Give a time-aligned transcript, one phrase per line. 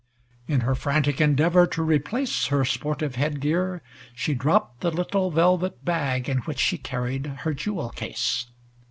[0.47, 3.83] In her frantic endeavor to replace her sportive headgear,
[4.15, 8.47] she dropped the little velvet bag in which she carried her jewel case.